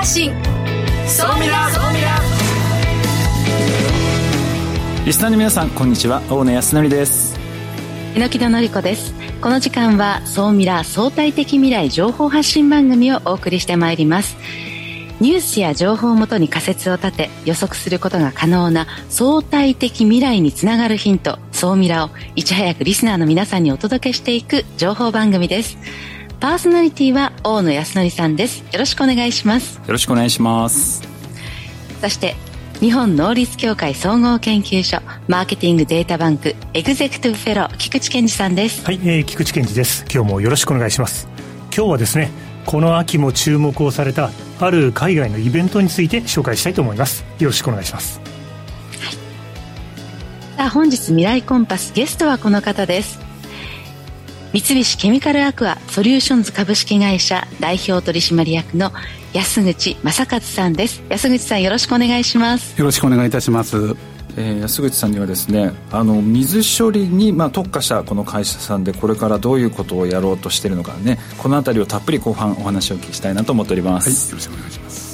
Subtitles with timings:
[0.00, 0.32] 発信。
[1.06, 2.18] 総ミラ総ミラ
[5.04, 6.22] リスナーの皆さんこんにちは。
[6.30, 7.38] 大野康則です。
[8.14, 9.12] 榎木戸紀子です。
[9.42, 14.38] この時間は総ミラ相対的未来情報発信番組をお送りしてまいります。
[15.20, 25.76] ニュースや情報をもとに仮説を立て予測することが可能な相対的未来につながるヒント総ミラをいち早くリスナーの皆さんにお届けしていく情報番組です
[26.40, 28.64] パーソナリティは大野康則さんです。
[28.72, 29.76] よろしくお願いします。
[29.76, 31.02] よろしくお願いします。
[32.00, 32.34] そして
[32.80, 38.82] 日本能率協会総合研究所マーケティングデータバンクエグゼクティブフェロー菊池健二さんです。
[38.86, 40.06] はい、えー、菊池健二です。
[40.10, 41.28] 今日もよろしくお願いします。
[41.76, 42.30] 今日はですね
[42.64, 44.30] この秋も注目をされた
[44.60, 47.22] ある海外のイベントについて紹介したいと思います。
[47.38, 49.12] よろしくお願いします、はい、
[50.56, 53.29] さあ本日未来コンパスゲストはこの方です
[54.52, 58.90] 三菱ケミカルアクアソリューションズ株式会社代表取締役の
[59.32, 61.04] 安口正和さんです。
[61.08, 62.76] 安口さんよろしくお願いします。
[62.76, 63.94] よろしくお願いいたします。
[64.36, 75.09] えー、安口さんにはですねあの水処理に、まあ、特化したこの会社さんでこれからどういうことをやろうとしているのかねこの辺りをたっぷり後半お話をお聞きしたいなと思っております、はい、よろしくお願いします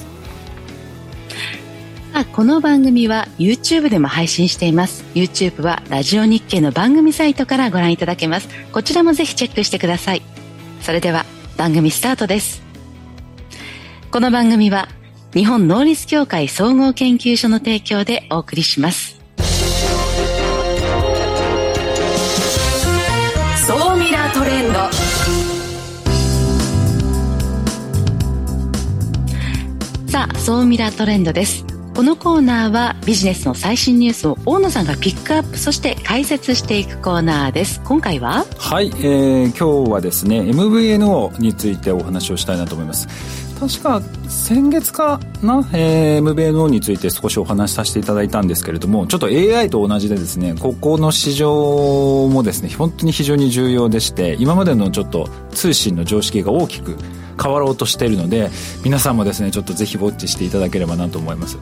[2.25, 5.05] この番組は YouTube でも配信しています。
[5.15, 8.49] YouTube はラジオ日経の番組サイトからご覧いただけます。
[8.73, 10.23] こちらもぜひチェックしてください。
[10.81, 11.27] それでは
[11.59, 12.63] 番組スタートです。
[14.11, 14.89] この番組は
[15.35, 19.21] 日本能率協会総合研究所の提供でお送りします。
[23.67, 24.79] 総ミラートレンド。
[30.11, 31.66] さあ総ミラートレンドです
[31.97, 37.81] このコーナーはビジネスの最新ニュースを大野さんがピックアップそして解説していくコーナーです。
[37.87, 43.09] 今回ははい、えー、今日はですね MVNO についてお話をしたいなと思います。
[43.59, 56.99] 確か先月かな、えー、MVNO について少しお話しさせていただいたんですけれどもちょっと AI と同じでですねここの市場もですね本当に非常に重要でして今までのちょっと通信の常識が大きく
[57.41, 58.51] 変わろうとしているので
[58.85, 61.59] 皆さんもですねちょっとぜひウォッチしていただければなと思います。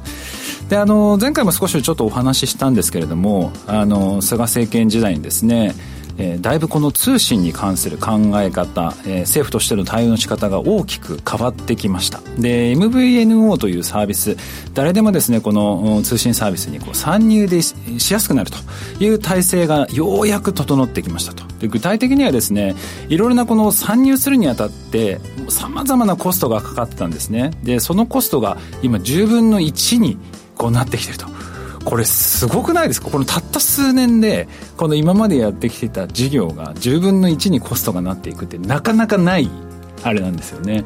[0.68, 5.74] であの前回も少しちょっとお話ししたんですけれどもあの菅政権時代にですね
[6.18, 12.20] えー、だいぶこの通信に関する考え方、えー、政府としての対応の仕方が大きく変わってきました。
[12.38, 14.36] で MVNO というサービス
[14.74, 17.74] 誰でもですねこの通信サービスにこう参入でし
[18.12, 18.58] やすくなると
[19.02, 21.44] いう体制がようやく整ってきましたと。
[21.58, 22.74] で具体的にはですね
[23.08, 27.52] いろいろなこの参入するにあたってさまざまなコストがかかってたんですね。
[27.62, 30.18] でそのコストが今10分の1に
[30.56, 31.26] こうなってきてると。
[31.84, 33.10] これすごくないですか？
[33.10, 39.50] このたった数年でこの今までやってきてた事業が10分の1にコストがなっていくってなかなかない
[40.02, 40.84] あれなんですよね。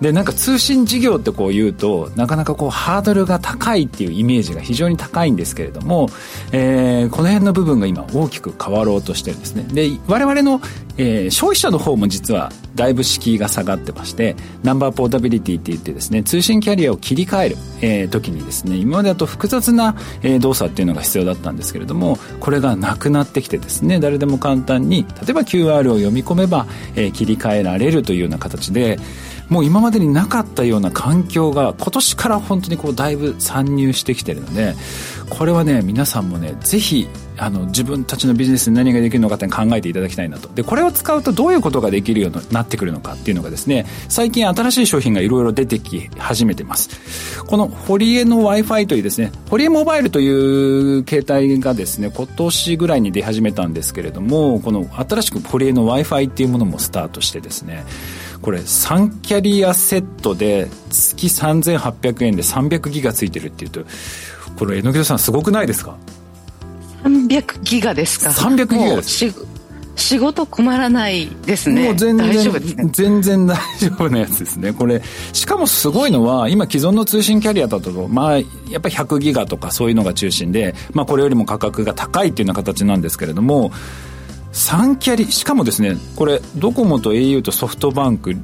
[0.00, 6.08] でなんか通信事業ってこう言うとなかなかこうハードルが高いっていうイメージが非常に高いんですけれども、
[6.52, 9.62] えー、この辺の部分が今大きく変わろうとしてるんですね。
[9.62, 10.60] で我々の、
[10.96, 26.66] えー、消費者の方も実はだいぶ敷居が下がってましてナンバーポータビリティって言ってですね通信キャリアを切り替える、えー、時にですね今までだと複雑な、えー、動作っていうのが必要だったんですけれどもこれがなくなってきてですね誰でも簡単に例えば QR を読み込めば、
[26.96, 28.98] えー、切り替えられるというような形で
[29.48, 34.74] もう今までになかったような環境が今年から本当にこうだいぶ参入してきてるので
[35.28, 37.06] これはね皆さんもねぜひ
[37.36, 40.48] あの自分たちのビジネスに何ができるのかって考えていただきたいなと。
[40.48, 47.44] でこれを使うとどういうことができるようになってくるのかっていうのがですね最近新しい商品がいろいろ出てき始めてます。
[47.44, 57.84] このホリエの w i f i というですねホリエモバイルという携帯がですね今年ぐらいに出始めたんですけれどもこの新しくホリエの w i f i っていうものもスタートしてですね
[58.44, 63.80] これ3キャリアセットで月3800円で300ギガついてるっていうと
[64.58, 65.96] これ榎戸さんすごくないですか
[67.04, 69.34] ？300ギガですか300ギガです
[69.96, 71.84] 仕事困らないですね。
[71.84, 74.72] もう全然、大丈夫ですね、全然大丈夫なやつですね。
[74.72, 75.00] これ、
[75.32, 78.44] しかもすごいのは、今既存の通信キャリアだと、まあ、や
[78.78, 83.70] っぱり100ギガとかそういうのが中心で、まあこれよりも価格が高いっていうような形なんですけれども、
[84.54, 85.30] 3キャリ。
[85.30, 88.34] しかもですねこれドコモと au とソフトバンク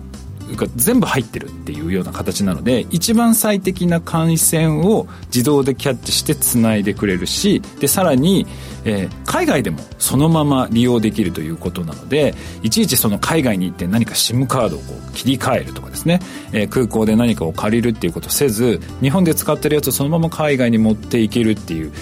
[0.57, 8.47] が全部入ってるっていうような形なので一番最適な回線を自動でキャッチしてつないでくれるしでさらに、
[8.85, 16.21] えー、海外でもそのまま利用できるということなのでいちいちその海外に行って何か SIM カードをこう切り替えるとかですね、
[16.53, 21.93] えー、空港で何かを借りるっていうことせず日本で使ってるやつをそのまま海外に持っていけるっていう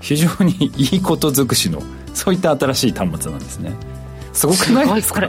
[0.00, 1.82] 非常にいいこと尽くしの
[2.16, 3.72] そういった新しい端末なんですね。
[4.32, 4.94] すごくない？
[4.94, 5.20] ですか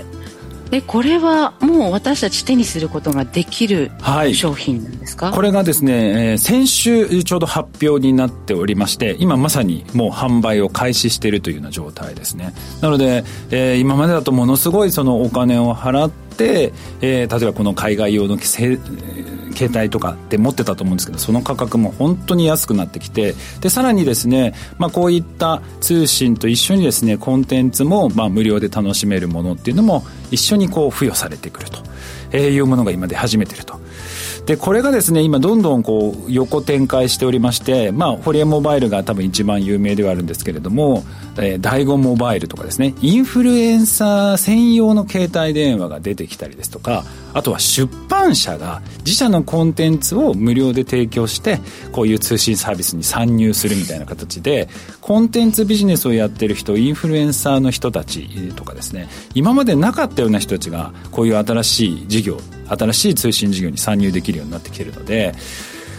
[0.71, 1.17] でこれ。
[1.17, 3.91] はもう私たち手にすることができる
[4.33, 12.53] 商品なんですか、はい、これがですね、えー、先週ちょうど発表になっておりまして今まさにもう販売を開始しているというような状態ですね。
[12.81, 18.37] なので、えー、今までだとものすごいそのお金を払って、えー、例えばこの海外用の
[19.57, 31.79] 携帯とかって持ってたと思うんですけどその価格も本当に安くなってきてでさらにですね、まあ、こういった通信と一緒にですねコンテンツもまあ無料で楽しめるものっていうのも一緒にこう付与されてくると、
[32.31, 33.79] えいうものが今出始めてると。
[34.47, 41.03] でこれがですね今どんどんこう横展開しておりましてまあホリエモバイルが多分一番有名ではあるんですけれども、
[41.35, 47.03] えー、第5モバイルとかですねインフルエンサー専用の携帯電話が出てきたりですとか
[47.37, 51.59] あとは出版社が自社のコンテンツを無料で提供して
[51.91, 54.67] こういう通信サービスに参入するみたいな形で
[55.01, 59.07] コンテンツビジネスをやってる人インフルエンサーの人たちとかですね。
[59.35, 62.39] 今までなかったような人たちがこういう新しい事業
[62.69, 65.35] 新しい通信事業に参入できるようになってきてるので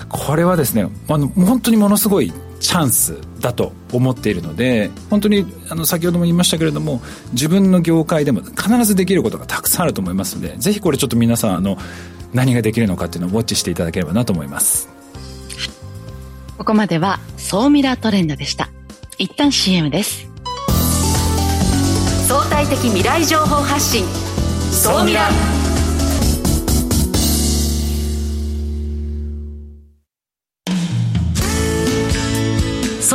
[0.08, 7.00] これはですねあの本当にものすごいチャンスだと思っているので本当にあの先ほども言いましたけれども
[7.32, 11.78] 自分の業界でも必ずできることがたくさんあると思いますのでぜひこれちょっと皆さんあの
[12.32, 14.88] 何ができるのかっていうのをウォッチしていただければなと思います。
[16.58, 18.68] ここまでは総ミラートレンドでした。
[19.16, 20.26] 一旦 CM です。
[22.26, 24.04] 相対的未来情報発信。
[24.72, 25.30] 総ミラ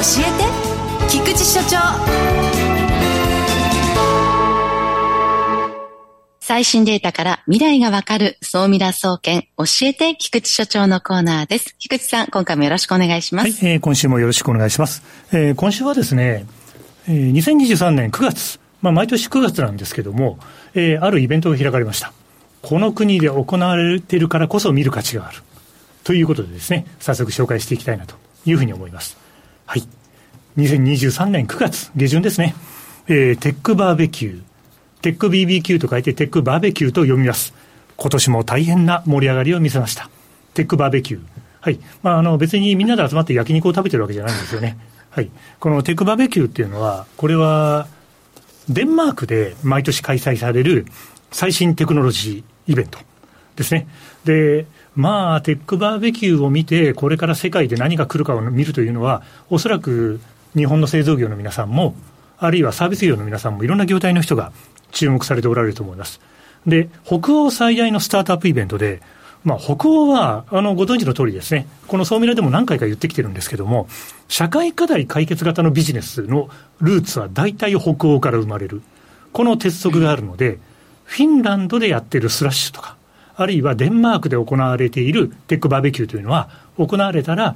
[0.00, 1.76] て菊池所長
[6.38, 11.74] 最新データから未来がわかる総ミラ総研教えて菊池所長のコーナーです。
[11.78, 13.64] 菊池さん、今回もよろしくお願いします。
[13.64, 15.02] はい、えー、今週もよろしくお願いします。
[15.32, 16.46] えー、今週はですね、
[17.08, 20.38] えー、2023年9月、まあ、毎年9月なんですけども、
[20.74, 22.12] えー、あるイベントが開かれました。
[22.62, 25.42] この国で行われているからこそ見る価値がある。
[26.04, 28.14] ということでですね、早速紹介していきたいなと
[28.46, 29.27] いうふうに思います。
[29.68, 29.86] はい。
[30.56, 32.54] 2023年9月下旬ですね。
[33.06, 34.42] えー、テックバーベキュー。
[35.02, 37.52] テック BBQ と書いてテックバーベキューと読みます。
[37.98, 40.08] 今年も大変な盛り上がりを見せました。
[40.54, 41.22] テックバーベキュー。
[41.60, 41.78] はい。
[42.02, 44.78] まあ、あの、別にみんなで集まって焼肉を食べてるわけじゃないんですよね。
[45.10, 45.30] はい。
[45.60, 47.88] このテックバーベキューっていうのは、これは、
[48.70, 50.86] デンマークで毎年開催される
[51.30, 52.98] 最新テクノロジーイベント
[53.56, 53.86] ですね。
[54.24, 54.64] で、
[54.98, 60.18] まあ、テックバーベキューを見て、これから世界で何が来るかを見るというのは、おそらく
[60.56, 61.94] 日本の製造業の皆さんも、
[62.36, 64.50] あるいはサービス業の皆さんも、いろんな業態の人が
[64.90, 66.20] 注目されておられると思います。
[66.66, 69.00] で、北欧最大のスタートアップイベントで、
[69.44, 73.86] まあ、北欧は、あの、ご存知の通りですね、この総ミラでも何回か言ってきてるんですけども、
[74.26, 76.48] 社会課題解決型のビジネスの
[76.80, 78.82] ルーツは大体北欧から生まれる。
[79.32, 80.58] この鉄則があるので、
[81.04, 82.97] フィンランドでやってるスラッシュとか、
[83.38, 87.54] あるいはデンマークで行われているテックバーベキューというのは、行われたら、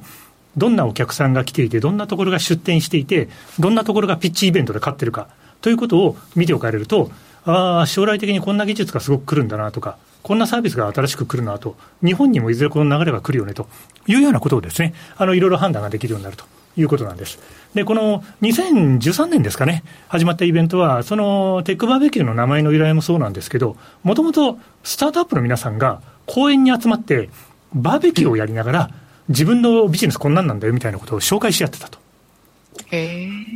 [0.57, 5.27] どんなお客さんが来ていて、どんなところが出店していて、どんなところがピッチイベントで勝ってるか
[5.61, 7.11] ということを見ておかれると、
[7.45, 13.67] ああ、将来的にこんな技術がすごく来るんだなとか、こんなサービスが新しく来るなと、日本にもいずれこの流れが来るよねと
[14.07, 16.45] いうようなことをですね、あのいろいろ判断ができるようになると。
[16.77, 17.39] いうことなんです。
[17.75, 27.31] で、この2013年ですかね、始まったイベントは、そのテックバーベキューの名前の由来もそうなんですけど、もともとスタートアップの皆さんが公園に集まって、
[27.75, 28.91] バーベキューをやりながら、
[29.29, 31.99] 自分のビジネスこんなんなんだよみたいなことを紹介し合ってたと。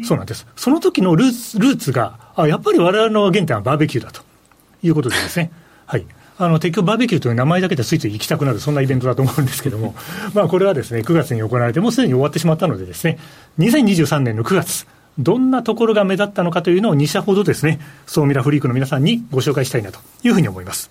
[0.04, 0.46] そうなんです。
[0.56, 4.22] その時のルーツルーツが、あ、やっぱり我々の原点はバーベキューだと
[4.82, 5.50] いうことでですね。
[5.86, 6.06] はい。
[6.38, 9.94] あの、結局バーベキューという名前だけでついつい行きたくなる、そんなイベントだと思うんですけども、
[10.34, 13.18] まあこれはですね、9月に行われて、もうすでに終わってしまったのでですね、
[13.58, 14.86] 2023年の9月、
[15.18, 20.90] どんなところが目立ったのかというのを2社ほどですね、ソーミラフリークの皆さんにご紹介したいなというふうに思います。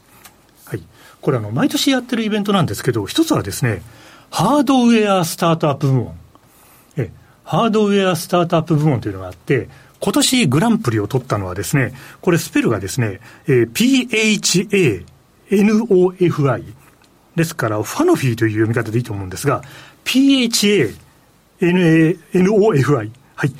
[0.65, 0.81] はい。
[1.21, 3.83] これあの、毎年やってるイベントなんですけど、一つはですね、
[4.31, 6.15] ハードウェアスタートアップ部門。
[6.97, 7.11] え、
[7.43, 15.05] ハードウェアスタートアップ部門というのがあって、今年グランプリを取ったのはですね、これスペルがですね、えー、PHA
[15.49, 16.63] NOFI。
[17.35, 19.61] ですから、ファノフィーという読み方でいいと思うんですが、
[20.05, 20.93] PHA、
[21.59, 23.11] NOFI。
[23.35, 23.53] はい。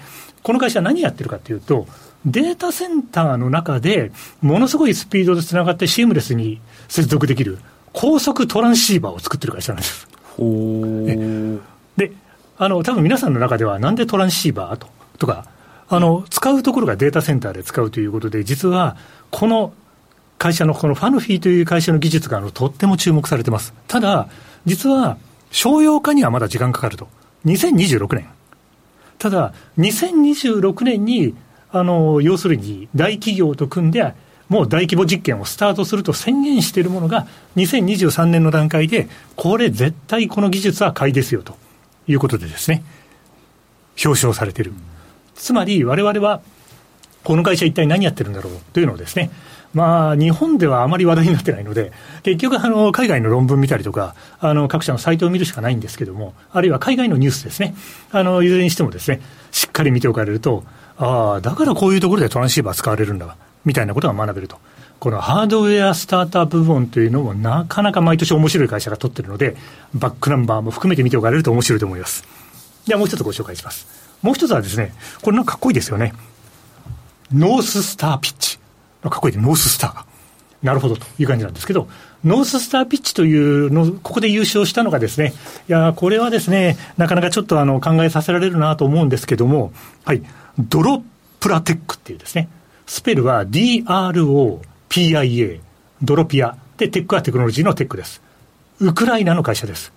[0.44, 1.88] この会社は何やってるかというと、
[2.25, 4.12] データセンターの中で、
[4.42, 7.60] ものすごいスピードでつながってシームレスに接続できる
[7.94, 10.08] 高速トランシーバーを作ってる会社なんです。
[11.98, 12.12] で、
[12.58, 14.88] あの、多分皆さんの中では、なんでトランシーバーと
[15.18, 15.46] とか、
[15.88, 18.98] あの、使うところがデータセンターで使うということで、実は、
[19.32, 19.74] この
[20.38, 23.74] 会社の、このファヌフィーという会社の技術があのとっても注目されてます。
[23.88, 24.27] ただ、
[24.65, 25.18] 実は、
[25.51, 27.08] 商用化にはまだ時間かかると。
[27.46, 28.27] 2026年。
[29.18, 31.36] ただ、2026年に、
[31.72, 34.13] あの、要するに大企業と組んで、
[34.50, 41.58] もう大規模実験をスタートすると宣言しているものが、2023年の段階で、これ絶対この技術は買いですよと
[42.08, 42.84] いうことでですね、
[44.04, 44.74] 表彰されている。
[45.34, 46.42] つまり、われわれは、
[47.25, 49.32] この会社一体何やってるんだろうというのをですね、
[49.74, 51.91] まあ、日本ではあまり話題になってないので、
[52.24, 57.75] 結局、あの、海外の論文見たりとか、あの、各社のサイトを見るしかないんですけども、あるいは海外のニュースですね、
[58.12, 59.20] あの、いずれにしてもですね、
[59.51, 60.63] しっかり見ておかれると、
[60.98, 64.58] ああ、だからこういうところでトランシーバー使われるんだ、みたいなことが学べると。
[65.00, 69.58] このハードウェアスタートアップ部門というのもなかなか毎年面白い会社が取ってるので、
[69.94, 72.24] バックナンバーも含めて見ておかれると面白いと思います。
[72.88, 73.88] ではもう一つご紹介します。
[74.22, 76.13] もう一つはですね、これなんかかっこいいですよね。
[77.34, 78.60] North Star Pitch。
[79.01, 80.05] かっこいいで、 North Star が。
[80.63, 81.88] なるほどという感じなんですけど、
[82.24, 85.34] North Star Pitch というの、ここで優勝したのがですね、
[85.70, 89.72] いや、これはですね、なかなかちょっとあの考えさせられるなと思うんですけども、
[90.05, 90.24] はい、
[90.58, 92.50] Dropla Tech っていうですね、
[92.88, 94.60] スペルは DROPLA、
[96.01, 96.58] ドロプラ。
[96.77, 98.22] で、テックはテクノロジーのテックです。
[98.79, 99.94] ウクライナの会社です。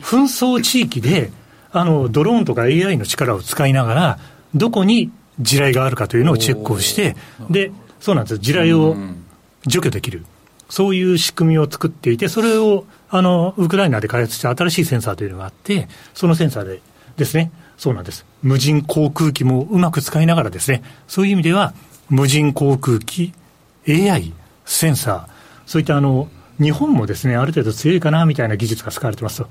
[0.00, 1.30] 紛争地域で、
[1.72, 4.18] あの、ドローンとか AI の力を使いながら、
[4.54, 7.16] どこに地雷があるかというのをチェックをして、
[7.50, 8.38] で、そうなんです。
[8.38, 8.96] 地雷を
[9.66, 10.24] 除去できる。
[10.68, 16.80] そういう仕組みを作っていて、それを、あの、ウクライナで開発した新しいセンサーというのがあって、そのセンサーで
[17.16, 18.24] ですね、そうなんです。
[18.42, 21.74] 無人航空機もうまく使いながらですね、そういう意味では、
[22.08, 23.32] 無人航空機、
[23.88, 24.32] AI、
[24.64, 26.28] センサー、そういったあの、
[26.60, 29.48] 日本もですね、ある程度強いかなみたいな技術が使われてますと。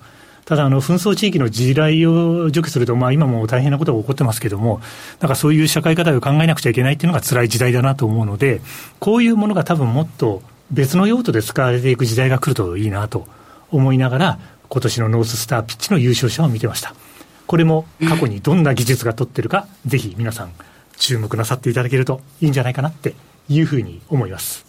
[0.50, 4.82] ただ、あの、紛争地域の地雷を除去すると、まあ今も大変なことが起こってますけれども、
[5.20, 8.60] なんかそういう社会課題を考えなくちゃいけないっていうのが辛い時代だなと思うので、
[8.98, 10.42] こういうものが多分もっと
[10.72, 13.28] 別の用途で使われていく時代が来るといいなと
[13.70, 14.40] 思いながら、
[14.70, 16.96] 今年のノーススターピッチの優勝者を見てました。
[17.46, 20.52] これも過去にどんな技術が取ってるか、ぜひ皆さん
[20.98, 23.14] 注目なさっていただけるといいんじゃないかなって
[23.50, 24.66] いうふうに思います。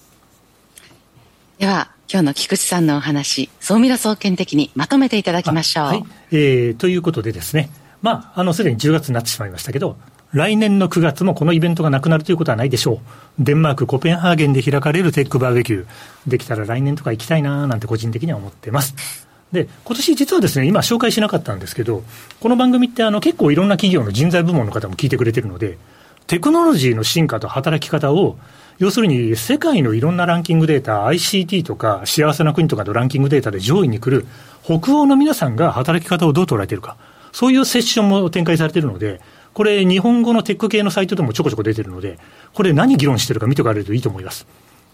[1.58, 5.84] では、今日の菊池さんのお話、総ミラ総研的にまとめていただきましょう。
[5.84, 7.70] はい、えー、ということでですね、
[8.02, 9.96] まあ、あの、すでに10月になってしまいましたけど、
[10.32, 12.98] 来年の9月もこのイベントがなくなるということはないでしょう。
[13.38, 15.86] デンマーク、コペンハーゲンで開かれるテックバーベキュー。
[16.26, 19.28] できたら来年とか行きたいななんて個人的には思ってます。
[19.52, 22.02] で、今年実はですね、今紹介しなかったんですけど、
[22.40, 25.78] この番組ってあの結構いろんな企業の人材部門の方も聞いてくれてるので、
[26.26, 28.36] テクノロジーの進化と働き方を
[28.80, 34.26] 要するに世界のいろんなランキングデータ、ICT とか幸せな国とかのランキングデータで上位に来る
[34.64, 36.96] 北欧の皆さんが働き方をどう捉えているか、
[37.30, 39.20] そういうセッションも展開されているので、
[39.52, 42.18] これ、日本語のテック系のサイトでもちょこちょこ出てるので、
[42.54, 44.46] これ、何議論してるか見ておかれるといいと思います。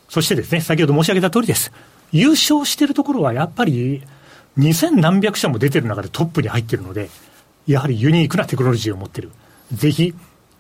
[0.08, 1.70] そしてですね、先ほど申し上げた通りです。
[2.10, 4.02] 優勝してるところはやっぱり、
[4.58, 7.08] 2000何百社も出てる中でトップに入ってるので、
[7.68, 9.30] やはりユニークなテクノロジーを持ってる。
[9.72, 10.12] ぜひ、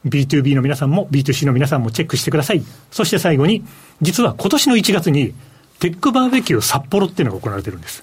[0.06, 2.62] B2B の皆さんも B2C の皆さんもチェックしてください。
[2.90, 3.64] そして最後に、
[4.00, 5.34] 実は今年の1月に、
[5.80, 8.02] テックバーベキュー札幌っていうのが行われてるんです。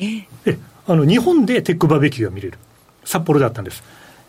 [0.00, 0.58] ええ、
[0.88, 2.58] あの、日本でテックバーベキューが見れる。
[3.04, 3.84] 札幌だったんです。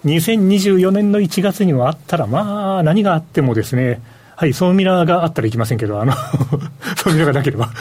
[0.05, 4.01] 2024年の1月にはあったら、まあ、何があってもですね、
[4.35, 6.13] はい、ソーミラーがあったら行きませんけど、あの
[6.97, 7.71] ソーミラーがなければ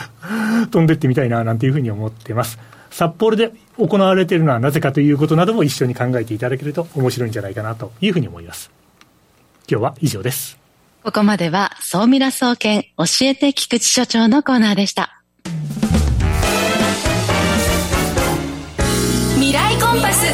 [0.71, 2.59] 飛んでってみたいな、なんていうふうに思ってます。
[2.91, 8.71] 札幌で行われているのはなぜかということなども一緒に考えていただけると面白いんじゃないかなというふうに思います。
[9.71, 10.59] 今日は以上です。
[11.03, 15.23] ここまでは、総ミラ総研教えて菊池所長のコーナーでした。
[19.35, 20.27] 未来コンパス。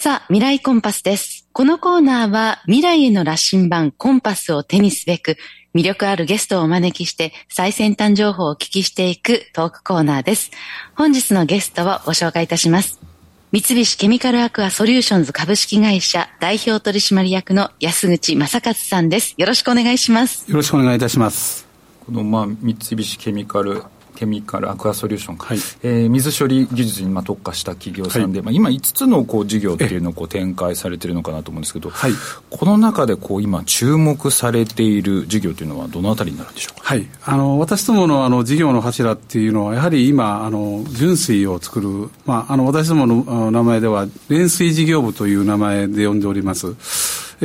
[0.00, 1.48] さあ、未来コンパスです。
[1.52, 5.36] このコーナーは未来への羅針盤コンパスを手にすべく
[5.74, 10.52] 魅力あるゲストをお招きして最先端情報をお聞きしていくトークコーナーです。
[10.94, 13.07] 本日のゲストをご紹介いたします。
[13.50, 19.34] 三菱ケミカルアクアソリューションズ株式会社代表取締役の安口正勝さんです。
[19.38, 20.50] よろしくお願いします。
[20.50, 21.66] よろしくお願いいたします。
[22.04, 23.84] この、まあ、三菱ケミカル
[24.18, 32.12] ケミカルアクアソリューションか、はい、えー、水処理技術にまあ特化した企業さんで、はい、まあ、今5つのこう事業っていうのをこう展開されてるのかなと思うんですけど、はい、
[32.50, 46.74] この中でこう今注目されている事業というのはどのあたりになるんでしょうか、はい、あの私どものあの事業の柱っていうのはやはり今あの純水を作る、まあ、あの私どもの名前では連水事業部という名前で呼んでおります。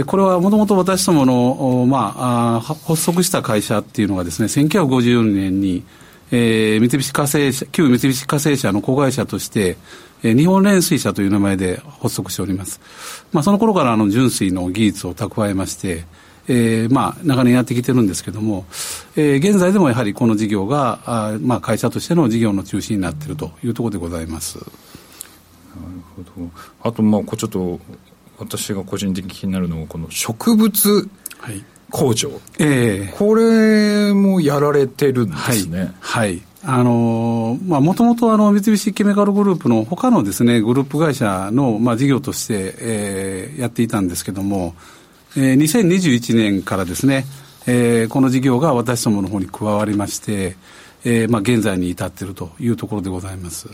[0.08, 5.84] これはもともと私どもの、まあ、発足した会社っていうのがですね、1954年に、
[6.36, 9.78] えー、三菱火星社、旧三菱火星社の子会社として、
[10.24, 12.82] えー、日本連水社という名前で発足しております。
[13.32, 16.06] まあ、その頃からあの純水の技術を蓄えまして、
[16.48, 18.66] えー、まあ、長年やってきてるんですけども、
[19.16, 24.58] えー、現在でもやはりこの事業が、あまあ、会社としての事業の中心になっているというところでございます。
[24.58, 24.68] なる
[26.16, 26.50] ほど。
[26.82, 27.80] あと、まあ、ちょっと、
[28.40, 31.64] 私が個人的に気になるのは、この植物、はい
[31.94, 35.94] 工場、えー、これもやられてるんですね。
[36.00, 44.74] はい、はいあのまあ、もともとあの三菱ケミカルグループの他のですね、グループ会社の、まあ、事業として、えー、やっていたんですけども、
[45.36, 47.26] えー、2021年からですね、
[47.68, 50.56] えー、この事業が私どもの方に加わりまして、
[51.04, 53.68] えー、まあ、現在に至っているというところでございます。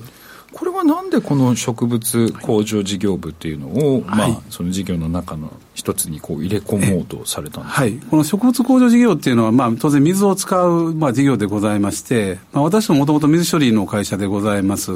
[0.90, 14.92] なんでこの植物工場事業部っていうのを、はい、まあ、その事業の中の一つにこう入れ込もうとされたんですはい、この植物工場事業っていうのは、まあ、当然水を使う、まあ、事業でございまして、まあ、私どももともと水処理の会社でございます。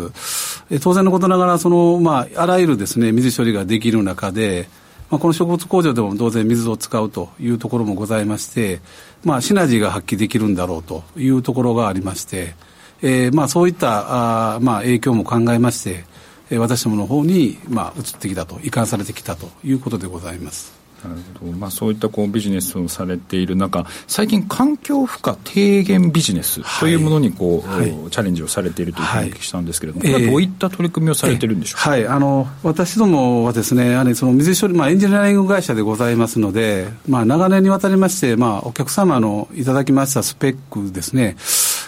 [0.71, 4.67] え当然のことながら、その、まあ、あらゆるですね、水処理ができる中で、
[5.11, 8.81] まあ、この植物工場でも当然水を使うというところもございまして、
[9.23, 12.55] まあ、シナジーが発揮できるんだろうというところがありまして、
[13.03, 16.05] えーまあ、そういったあ、まあ、影響も考えまして、
[16.49, 20.83] えー、私どもの方に、まあ、移ってきたと移管されてきたということでございます。
[21.03, 21.51] なるほど。
[21.51, 41.35] まあ、そういったこうビジネスをされている中、最近、環境負荷低減ビジネスというものにこう、はい、チャレンジをされているというふうにお聞きしたんですけれども、はい、これはどういった取り組みをされているんでしょうか、えー、はい、あの私どもはですね、やはりその水処理、まあ、エンジニアリング会社でございますので、まあ、長年にわたりまして、まあ、お客様のいただきましたスペックですね、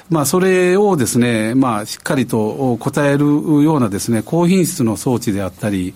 [0.09, 5.96] まあ、それをですね、まあ、しっかりと答えるようなですね、高品質の装置であったり、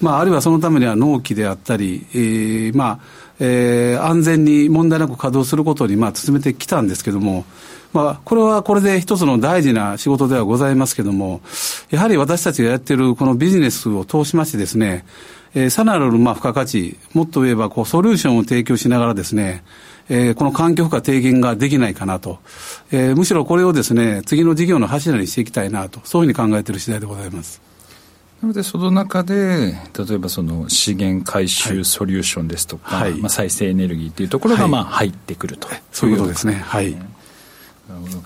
[0.00, 2.98] まあ、あるいはそのためには納期であったり、えー、まあ、
[3.40, 7.44] えー、安全に問題なく稼働することに、まあ、進めてきたんですけども、
[7.92, 11.40] まあ、これはこれで一つの大事な仕事ではございますけども、
[11.90, 15.04] やはり私たちがやっているこのビジネスを通しましてですね、
[15.54, 19.64] えー、さらなるまあ付加価値、もっと言えばこうソリューションを提供しながらですね、
[20.08, 22.38] えー、この環境負荷低減ができないかなと、
[22.90, 27.60] えー、むしろこれをですね、次の事業の柱にしていきたいなと、そういうふうに考えている次第でございます。
[28.40, 36.54] なので、その中で、例えばその資源回収ソリューションですとか、はい、まあ、再生エネルギーというところがまあ入ってくると、はい、そういうことですね。
[36.54, 36.92] はい。
[36.92, 37.04] なる
[38.00, 38.22] ほど。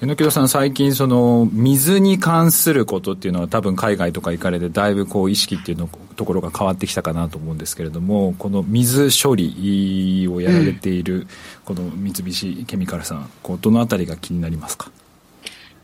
[0.00, 11.26] 榎木戸さん、最近、その水に関することっていうのは、多分海外とか行かれて、だいぶこう意識っていうのところが変わってきたかなと思うんですけれども、この水処理をやられている、
[11.66, 14.90] この三菱ケミカルさん、こうどのあたりが気になりますか？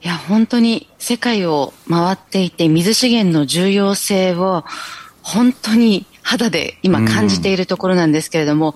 [0.02, 4.64] いや、本当に世界を回っていて、水資源の重要性を
[5.20, 8.74] 本当に肌で今感じているところなんですけれども、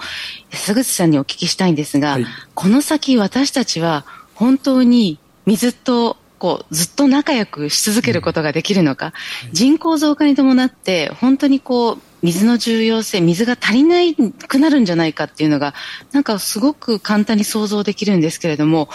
[0.51, 5.19] 安口さんにお聞きしたいんですが、はい、この先私たちは本当に
[5.51, 9.13] 水とこうずっと仲良くし続けることができるのか、
[9.47, 15.75] うん、人口増加に伴って本当にこう水の重要性、水が足りないくなるんじゃないかっていうのが、
[16.13, 18.91] なんかすごく簡単に想像できるんですけれども、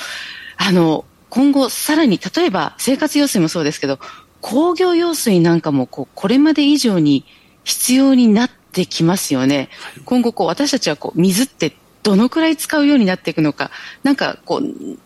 [0.57, 3.99] あの、今後さらに、例えば生活用水もそうですけど、
[4.41, 7.25] 工業用水なんかもこうこれまで以上に
[7.63, 9.69] 必要になってきますよね。
[10.05, 13.71] 今後こう私たちはこう水ってどのくらい使うようになっていくのか、
[14.03, 14.97] なんかこう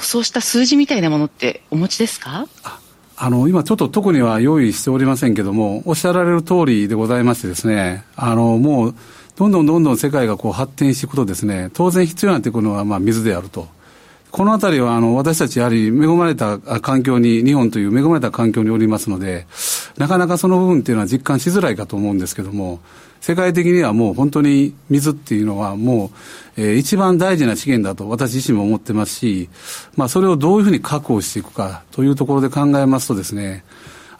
[0.00, 2.46] そうした数字みたいなものってお持ちですか？
[3.18, 8.94] あの、今ちょっと特には用意しておりませんけども、おっしゃられる通りでございましてですね、あの、もう、
[9.36, 13.68] どんどんどんどん世界がこう発展していくとですね、当然必要になってくるのはまあ水であると。
[14.30, 19.46] この辺りはあの私たちやはり恵まれた環境に、日本という恵まれた環境におりますので、
[19.98, 22.80] なかなかその部分っていうのは実感しづらいかと思うんですけども、
[23.20, 26.12] 世界的にはもう本当に水っていうのはも
[26.56, 29.48] う、えー、一番大事な資源だと私自身も思ってますし、
[29.96, 33.64] まあそれをどういうふうに確保していくかというところで考えますとですね、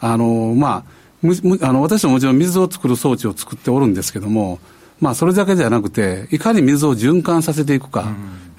[0.01, 4.59] あの、まあ、むあの私ももちろん水を作る装置を作っておるんですけども、
[5.01, 8.05] まあそれだけじゃなくて、いかに水を循環させていくか、う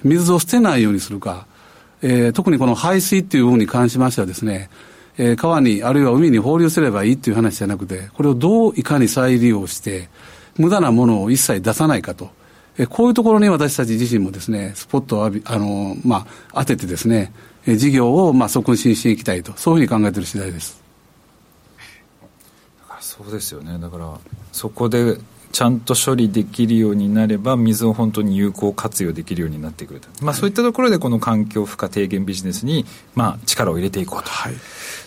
[0.08, 0.10] ん。
[0.10, 1.46] 水を捨てないようにするか、
[2.00, 4.70] えー、特にこの排水っていう部分に関しましてはですね、
[5.18, 10.08] えー、川にあるいは海に放流すればいいっていう話じゃなくて、これをどういかに再利用して、
[10.56, 12.30] 無駄なものを一切出さないかと。
[12.78, 17.32] えー、こういうところに私たち自身もですね、スポットを浴び、あの、まあ、当ててですね、
[17.66, 20.88] え事業をまあ促進していきたいと、そういうふうに考えている次第です。
[23.00, 24.18] そうですよねだから
[24.52, 25.16] そこで
[25.52, 32.84] ちゃんと処理できるようになれば水を本当に有効活用できるようになってくると、まあ、そういったところでこの環境負荷低減ビジネスに
[33.14, 34.54] まあ力を入れていこうと、はい、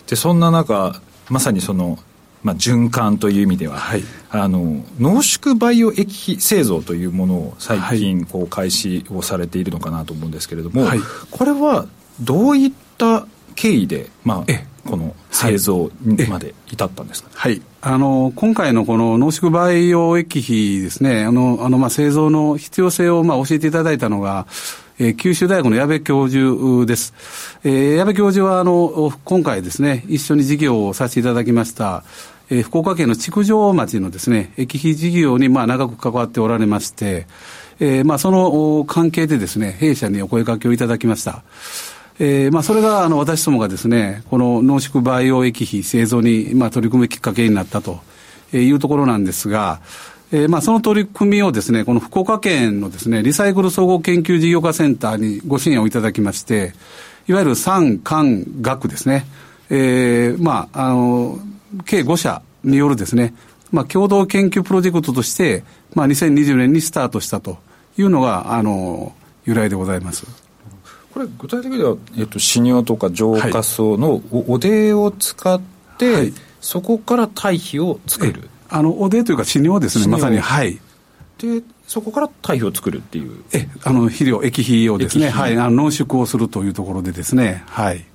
[0.06, 1.00] でそんな中
[1.30, 1.98] まさにその
[2.42, 10.98] まあ、循環という意味では、はい、あの濃縮バイオ液製造というものを最近こう開始をされているのかなと思うんですけれども、はい、
[11.30, 11.86] これは
[12.20, 15.90] どういった経緯で、まあ、この製造
[16.28, 24.46] まで至ったんですか、はい、あの今回のこの濃縮培養液費ですね、あのあのまあ製造の必要性をまあ教えていただいたのが、
[25.00, 27.12] えー、九州大学の矢部教授です。
[27.64, 32.04] えー、矢部教授はあの今回ですね、一緒に事業をさせていただきました、
[32.50, 37.26] えー、福岡県の築城町のですね、液費事業にまあ長く関わっておられまして、
[37.80, 41.42] えー、まあその関係でですね、弊社にお声掛けをいただきました。
[42.24, 47.98] えーまあ、それがあの私どもがですね、この濃縮培養液費製造に、まあ、取り組むきっかけになったと
[48.52, 49.80] いうところなんですが、
[50.30, 56.74] えーまあ、その取り組みをですね、この福岡県のですね、リサイクル総合研究事業化センターにご支援をいただきまして、
[57.26, 59.26] いわゆる産官学ですね、
[59.68, 61.40] えー、まあ、あの、
[61.86, 63.34] 計5社によるですね、
[63.72, 65.64] まあ、共同研究プロジェクトとして、
[65.96, 67.58] まあ、2020年にスタートしたと
[67.98, 69.12] いうのが、あの、
[69.44, 70.51] 由来でございます。
[71.12, 75.60] これ具体的には、えっと、死尿とか浄化層のお,、でを使っ
[75.98, 78.48] て、はい、そこから堆肥を作る。
[78.68, 80.38] あのおでというか死尿ですねまさに。
[80.38, 80.80] はい。
[81.38, 83.44] でそこから堆肥を作るっていう。
[83.52, 85.28] えあの肥料液肥をですね。
[85.28, 85.58] はい。
[85.58, 87.62] あの濃縮をするというところでですね。
[87.66, 88.06] はい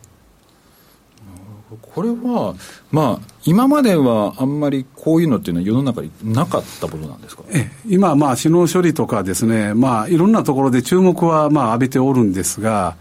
[1.81, 2.55] これは、
[2.91, 7.43] まあ、今まではあんまりこういうのっていうのは世の中になかったものなんですか？
[7.49, 12.95] え今、まあ、死の処理とかですね、まあ、いろんなところで注目は、まあ、浴びておるんですが、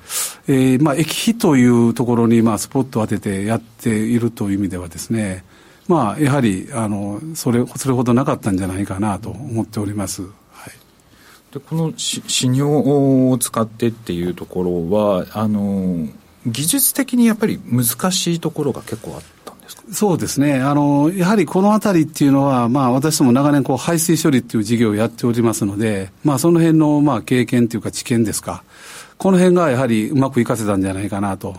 [0.49, 5.45] えー、まあ、液肥というところに、まあ、スポットを当ててやっているという意味ではですね、
[5.87, 10.23] まあ、やはり、あの、それ、それほどなかったんじゃないかなと思っております。
[11.53, 16.09] でこの死尿を使ってっていうところは、あの、
[16.47, 19.83] 技術的にやっぱり難しいところが結構あったんですか？
[19.91, 20.61] そうですね。
[20.61, 28.63] あの、やはりこのあたりっていうのは、まあ私ども長年こう排水処理っていう事業をやっておりますので、まあその辺のまあ経験というか知見ですか。
[29.19, 31.57] この辺がやはりうまくいかせたんじゃないかなと。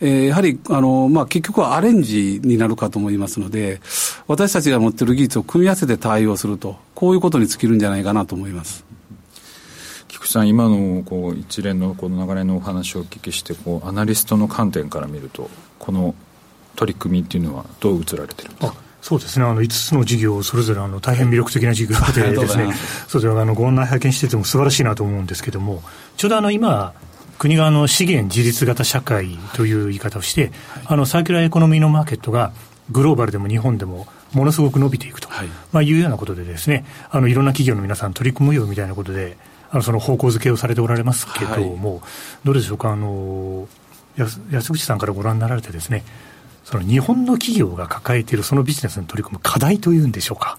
[0.00, 3.80] え、やはり、あの、まあ、結局はアレンジになるかと思いますので、
[4.28, 8.84] 私たちが持っている技術を組み合わせて対応すると、こういうことに尽きるんじゃないかなと思います。
[10.08, 16.14] 菊池さん、今のこう一連のこの流れのお話をお聞きしてこう、アナリストの観点から見ると、この
[16.76, 18.74] 取り組みっていうのは、どう映られてるんですか？
[19.00, 22.72] そうですね、あの5つの事業、それぞれあの大変魅力的な事業でですね、
[23.06, 25.82] そうですね、あのご案内拝見してても素晴らしいなと思うんですけれども、
[26.16, 26.94] ちょうどあの今、
[27.38, 30.52] 国があの資源自立型社会という言い方をして、はい、
[30.86, 32.52] あのサーキュラーエコノミーのマーケットが
[32.90, 35.48] グローバルでも日本でもものすごく伸びていくと、はい。
[35.72, 39.36] まあ、いうようなことでですね、あのいろんな企業の皆さん取り組むよみたいなことで、
[39.70, 42.02] あのその方向づけをされておられますけども、はい、
[42.44, 42.92] どうでしょうか？
[42.92, 43.68] あの
[44.16, 46.04] 安口さんからご覧になられてですね
[46.64, 50.58] その日本の企業が抱えているそのビジネスに取り組む課題というんでしょうか。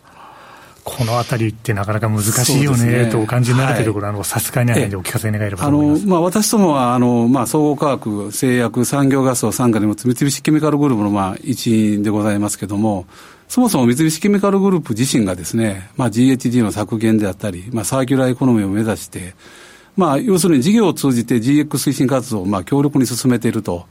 [0.86, 6.02] このあたりってなかなか難しいよね、ね、とお感じになられているところ、はい、あの差し支えないのでお聞かせ願えればと思います。
[6.02, 13.06] あの、まあ、私どもはあの、まあ、総合化学、製薬、産業ガスを傘下に持つ三菱ケミカルグループの、まあ、一員でございますけれども、
[13.50, 19.34] そもそも三菱ケミカルグループ自身がですね、まあ、GHG の削減であったり、まあ、サーキュラーエコノミーを目指して、
[19.98, 23.88] まあ、要するに事業を通じて GX 推進活動をまあ強力に進めていると。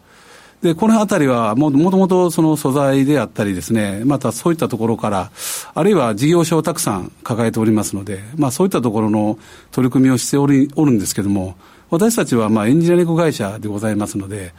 [0.62, 5.30] で、このあたりはも、もともとその素材であったりですね、またそういったところから、
[5.74, 9.38] あるいは事業所をたくさん抱えておりますので、まあそういったところの
[9.70, 11.56] 取り組みをしており、おるんですけども、
[11.90, 14.52] 私たちはまあエンジニアリング会社でございますので、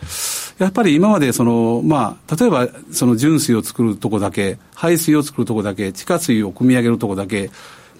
[0.60, 7.50] やっぱり今までその、まあ、例えばその純水を作るとこだけ、排水を作るとこだけ、地下水を汲み上げるとこだけ、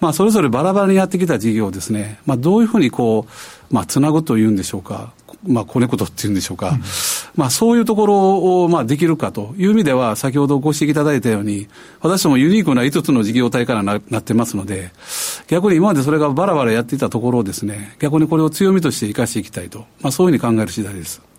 [0.00, 3.26] まあ、それぞれバラバラにやってきた事業をですね、まあ、どういうふうにこ
[3.70, 5.12] う、まあ、つなぐというんでしょうか、
[5.46, 6.82] まあ、こねことっていうんでしょうか、うん、
[7.34, 11.68] まあ、そういうところを、まあ、できるかという意味では、先ほどご指摘いただいたように、
[12.00, 14.90] 私どもユニークな5つの事業体からななってますので、
[15.48, 21.29] 逆に今までそれがバラバラやっていたところをですね、逆にこれを強みとして生かしていきたいと、まあ、そういうふうに考える次第です。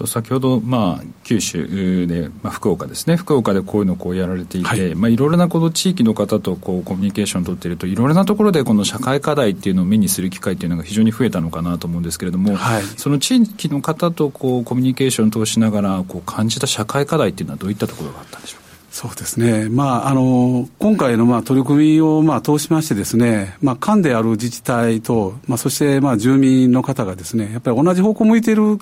[0.00, 3.16] あと先ほど、まあ、九州で、まあ、福岡ですね。
[3.16, 28.78] 福岡でこういうのをこうやられていて、はい、まあ、いろいろなこの地域の方とこうコミュニケーションを取っているといろいろなところでこの社会課題っていうのを目にする機会っていうのが非常に増えたのかなと思うんですけれども、はい、その地域の方とこうコミュニケーションを通しながらこう感じた社会課題っていうのはどういったところがあったんでしょうそうですね、まあ、あの今回のまあ取り組みをまあ通しましてですね、まあ、官である自治体と、まあ、そしてまあ住民の方がですねやっぱり同じ方向を向いている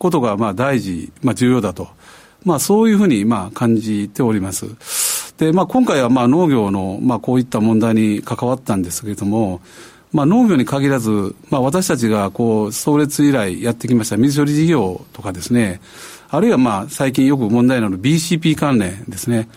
[0.00, 1.88] ことがまあ大事、まあ、重要だと、
[2.42, 4.66] まあ、そういうふうにまあ感じております。
[5.36, 9.60] でまあ、今回はまあ農業のまあこういった問題に関わったんですけれども、
[10.12, 15.80] まあ、農業に限らず、まあ、私たちがこう創立以来やってきました水処理事業とかですね、
[16.28, 19.48] あるいはまあ最近よく問題なの BCP 関連ですね。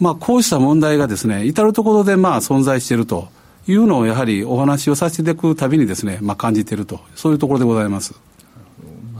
[0.00, 3.28] まあこうした問題がですね、至るところでまあ存在していると
[3.68, 8.27] いうのをやはりお話をさせていただくたびにですね、まあ感じていると、そういうところでございます。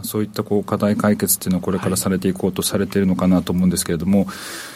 [0.03, 4.27] そういったこう課題解決っていうのはこれからされていこうとされているのかなと思うんですけれども、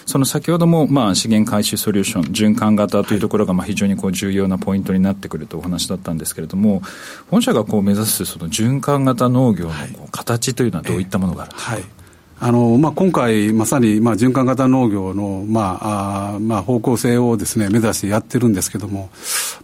[0.06, 6.82] その先ほどもまあ資源回収ソリューション循環型というところがまあ非常にこう重要なポイントになってくるとお話だったんですけれども
[7.30, 11.84] 本社がこう目指すその循環型農業のこう形というのはどういったものがあるんですか、はい。
[12.44, 19.10] あのまあ、今回、まさに、まあ、循環型農業の、まああまあ、方向性をです、ね、目指してやってるんですけども、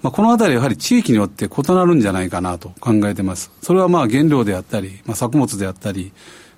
[0.01, 3.51] まあ、このあたりやはり地域によって異なるんじゃないかなと考えてます。
[3.63, 6.13] それはまあ原料であったり、まあ、作物であったり、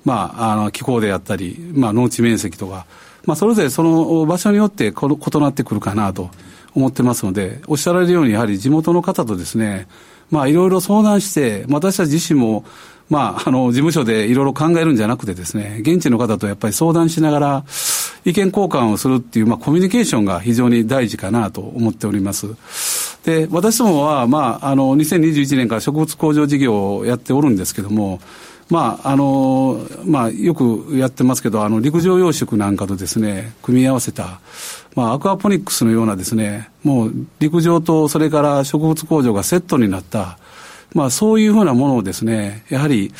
[0.04, 2.84] まあ、あの気候であったり、まあ、農地面積とか、
[3.24, 6.28] まあ、それぞれその場所によって異なってくるかなと
[6.74, 9.88] 思ってますので、おっしゃられるように、やはり地元の方とですね、
[10.30, 12.66] まあ、いろいろ相談して、私たち自身も、
[13.10, 17.64] まあ、あの、事務所でいろいろ考えるんじゃなくてですね、現地の方とやっぱり相談しながら、
[18.24, 22.46] 意見交換をするっていう、まあ、コミュニケーションが非常に大事かなと思っております。
[23.24, 28.20] で、私どもは、まあ、あの、2021年から植物工場事業をやっておるんですけども、
[28.70, 34.40] まあ、あの、まあ、よくやってますけど、あの、陸上養殖なんかとですね、組み合わせた、
[34.94, 40.38] まあ、アクアポニックスのようなですね、もう陸上とそれから植物工場がセットになった、
[40.94, 43.12] まあ、そういうふうなものをですね、やはり、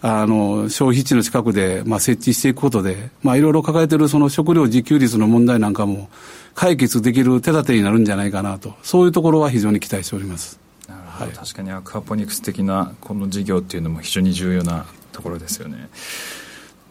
[0.00, 6.10] あの、消費地の近くで、まあ、設置していくことで、まあ、いろいろ抱えているその食料自給率の問題なんかも
[6.54, 10.58] 解決できる手立てになるんじゃないかなと、そういうところは非常に期待しております。
[10.88, 15.88] なるほど、はい、確かにアクアポニクス的なこの事業っていうのも非常に重要なところですよね。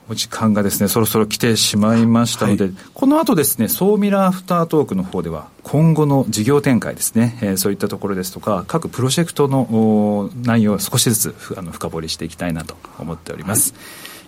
[0.10, 13.74] お時間がですね、そろそろ来てしまいましたので、はい、この後ですね、ソーミラーアフタートークの方では、今後の事業展開ですね、えー、そういったところですとか、各プロジェクトの内容を少しずつあの深掘りしていきたいなと思っております。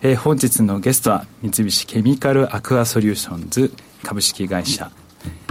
[0.02, 4.92] はい、えー、本日のゲストは、三菱ケミカルアクアソリューションズ株式会社、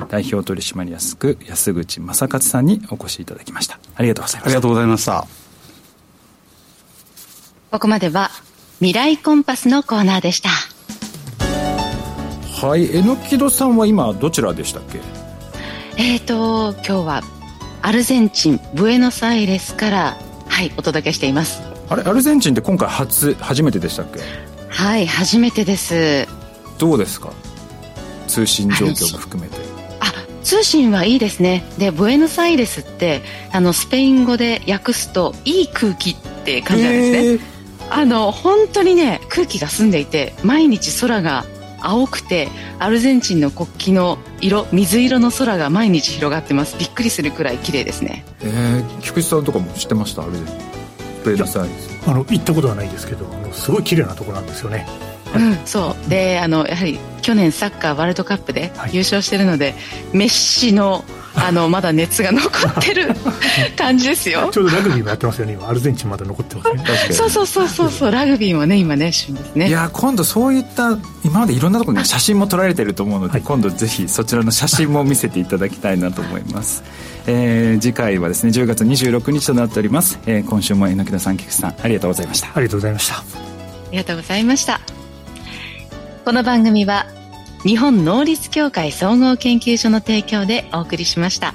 [0.08, 3.78] 代表取締役安口正勝さんにお越しいただきました。
[3.96, 4.46] ありがとうございました。
[4.46, 5.26] ありがとうございました。
[7.70, 8.30] ここまでは
[8.82, 10.48] 未来コンパスのコーナーでした。
[12.66, 14.98] はい榎木戸さんは今どちらでしたっけ？
[16.02, 17.22] えっ、ー、と今日は
[17.80, 20.16] アルゼンチンブエノスアイレスから
[20.48, 21.62] はいお届けしています。
[21.90, 24.18] あれアルゼンチンって今回初初めてでしたっけ？
[24.68, 26.26] はい初めてです。
[26.78, 27.32] どうですか？
[28.26, 29.58] 通信状況も含めて。
[30.00, 31.62] あ通信はいいですね。
[31.78, 37.52] でブエノスアイレスってあのスペイン語で訳すといい空気って感じなんですね、えー
[37.94, 41.44] あの本当にね空気が澄んでいて毎日空が
[41.80, 46.78] 青くてアルゼンチンの国旗の色水色の空が毎日広がってます。
[46.78, 48.24] びっくりするくらい綺麗ですね。
[48.40, 50.22] えー、菊池さんとかも知ってました？
[50.22, 51.74] アルゼンチンベルサイズ
[52.06, 54.86] あの行ったことはないですけどすごい綺麗なところなんですよね。
[55.34, 56.10] うん、そう。
[56.10, 59.74] であのやはり去年サッカーワールドカップで優勝してるので、はい、
[60.16, 61.04] メッシの
[61.34, 63.08] あのまだ熱が残ってる
[63.74, 64.50] 感じですよ。
[64.52, 65.66] ちょうどラグビーもやってますよね今。
[65.66, 66.84] アルゼンチンまだ残ってますね。
[67.10, 69.68] そうそうそうそうそうラグビーもね今ね旬ですね。
[69.68, 76.82] いや今度そういった今までいろんなところに写真も撮られてると思うので、はい、今度ぜひそちらの写真も見せていただきたいなと思います。
[77.26, 82.48] えー、次回はですね10月26日となっております、えー、今週も榎田さん菊池さんありがとうございました。
[82.54, 83.14] ありがとうございました。
[83.16, 83.22] あ
[83.92, 85.01] りがとうございました
[86.24, 87.06] この番組は
[87.64, 91.52] 日本能率協会総合研究所の提供でお送りしました。